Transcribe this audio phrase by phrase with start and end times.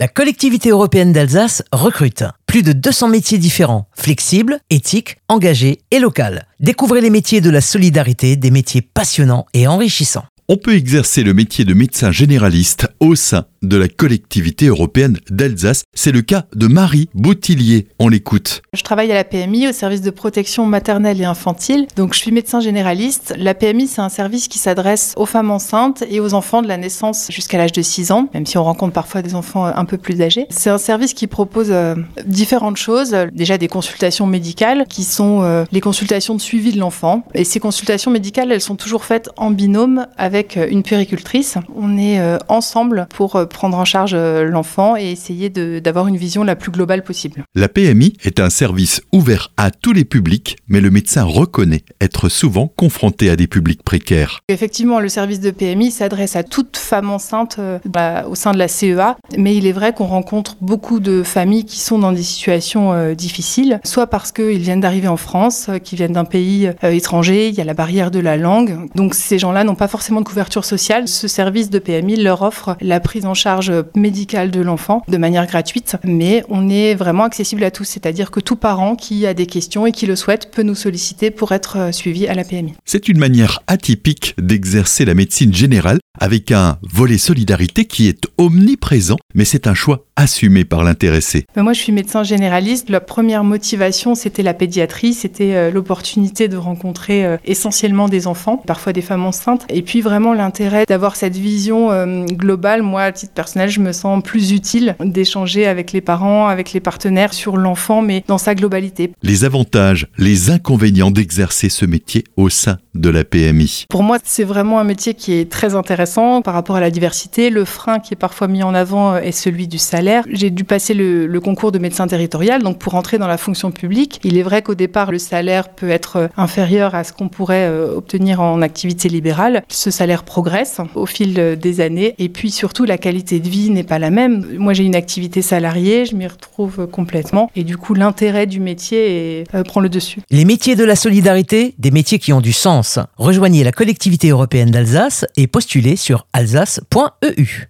[0.00, 6.40] La collectivité européenne d'Alsace recrute plus de 200 métiers différents, flexibles, éthiques, engagés et locaux.
[6.58, 10.24] Découvrez les métiers de la solidarité, des métiers passionnants et enrichissants.
[10.52, 15.84] On peut exercer le métier de médecin généraliste au sein de la collectivité européenne d'Alsace.
[15.94, 17.86] C'est le cas de Marie Boutillier.
[18.00, 18.62] On l'écoute.
[18.72, 21.86] Je travaille à la PMI, au service de protection maternelle et infantile.
[21.94, 23.32] Donc, je suis médecin généraliste.
[23.38, 26.78] La PMI, c'est un service qui s'adresse aux femmes enceintes et aux enfants de la
[26.78, 29.98] naissance jusqu'à l'âge de 6 ans, même si on rencontre parfois des enfants un peu
[29.98, 30.46] plus âgés.
[30.50, 31.94] C'est un service qui propose euh,
[32.26, 33.14] différentes choses.
[33.32, 37.22] Déjà, des consultations médicales qui sont euh, les consultations de suivi de l'enfant.
[37.34, 41.56] Et ces consultations médicales, elles sont toujours faites en binôme avec euh, une péricultrice.
[41.74, 46.56] On est ensemble pour prendre en charge euh, l'enfant et essayer d'avoir une vision la
[46.56, 47.44] plus globale possible.
[47.54, 52.28] La PMI est un service ouvert à tous les publics, mais le médecin reconnaît être
[52.28, 54.40] souvent confronté à des publics précaires.
[54.48, 58.58] Effectivement, le service de PMI s'adresse à toute femme enceinte euh, bah, au sein de
[58.58, 62.22] la CEA, mais il est vrai qu'on rencontre beaucoup de familles qui sont dans des
[62.22, 67.48] situations euh, difficiles, soit parce qu'ils viennent d'arriver en France, qu'ils viennent d'un pays étranger,
[67.48, 70.26] il y a la barrière de la langue, donc ces gens-là n'ont pas forcément de
[70.30, 71.08] couverture sociale.
[71.08, 75.46] Ce service de PMI leur offre la prise en charge médicale de l'enfant de manière
[75.46, 79.46] gratuite, mais on est vraiment accessible à tous, c'est-à-dire que tout parent qui a des
[79.46, 82.74] questions et qui le souhaite peut nous solliciter pour être euh, suivi à la PMI.
[82.84, 89.16] C'est une manière atypique d'exercer la médecine générale avec un volet solidarité qui est omniprésent,
[89.34, 91.46] mais c'est un choix assumé par l'intéressé.
[91.54, 92.90] Ben, moi, je suis médecin généraliste.
[92.90, 98.58] La première motivation, c'était la pédiatrie, c'était euh, l'opportunité de rencontrer euh, essentiellement des enfants,
[98.58, 102.82] parfois des femmes enceintes, et puis vraiment l'intérêt d'avoir cette vision globale.
[102.82, 106.80] Moi, à titre personnel, je me sens plus utile d'échanger avec les parents, avec les
[106.80, 109.12] partenaires sur l'enfant, mais dans sa globalité.
[109.22, 113.86] Les avantages, les inconvénients d'exercer ce métier au sein de la PMI.
[113.88, 117.50] Pour moi, c'est vraiment un métier qui est très intéressant par rapport à la diversité.
[117.50, 120.24] Le frein qui est parfois mis en avant est celui du salaire.
[120.32, 124.20] J'ai dû passer le, concours de médecin territorial, donc pour entrer dans la fonction publique.
[124.24, 127.96] Il est vrai qu'au départ, le salaire peut être inférieur à ce qu'on pourrait euh,
[127.96, 129.62] obtenir en activité libérale.
[129.68, 133.84] Ce salaire progresse au fil des années et puis surtout la qualité de vie n'est
[133.84, 134.46] pas la même.
[134.56, 139.44] Moi, j'ai une activité salariée, je m'y retrouve complètement et du coup, l'intérêt du métier
[139.54, 140.22] euh, prend le dessus.
[140.30, 142.98] Les métiers de la solidarité, des métiers qui ont du sens.
[143.18, 147.68] Rejoignez la collectivité européenne d'Alsace et postulez sur alsace.eu.